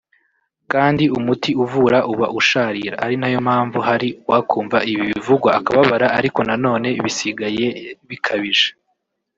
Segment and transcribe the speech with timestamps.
[0.71, 6.89] kandi umuti uvura uba usharira ari nayo mpamvu hari uwakumva ibi bivugwa akababara ariko nanone
[7.03, 7.67] bisigaye
[8.09, 8.69] bikabije